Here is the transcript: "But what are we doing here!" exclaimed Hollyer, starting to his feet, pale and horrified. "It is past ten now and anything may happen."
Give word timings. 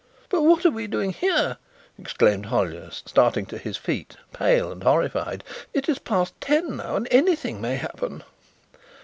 "But 0.29 0.41
what 0.41 0.65
are 0.65 0.71
we 0.71 0.87
doing 0.87 1.11
here!" 1.13 1.57
exclaimed 1.95 2.47
Hollyer, 2.47 2.89
starting 2.89 3.45
to 3.45 3.59
his 3.59 3.77
feet, 3.77 4.15
pale 4.33 4.71
and 4.71 4.81
horrified. 4.81 5.43
"It 5.75 5.87
is 5.87 5.99
past 5.99 6.33
ten 6.41 6.77
now 6.77 6.95
and 6.95 7.07
anything 7.11 7.61
may 7.61 7.75
happen." 7.75 8.23